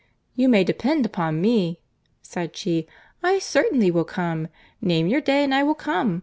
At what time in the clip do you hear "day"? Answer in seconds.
5.21-5.43